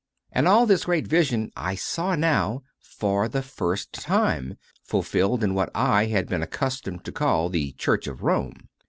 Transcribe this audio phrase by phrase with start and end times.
[0.31, 5.69] And all this great vision I saw now for the first time fulfilled in what
[5.75, 8.67] I had been accustomed to call the Church of Rome.